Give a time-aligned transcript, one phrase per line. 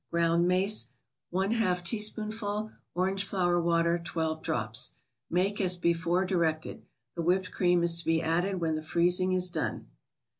[0.09, 0.87] Ground mace,
[1.31, 4.95] Yz teaspoonful Orange flower water, 12 drops.
[5.29, 6.81] Make as before directed.
[7.13, 9.89] The whipped cream is to be added when the freezing is done.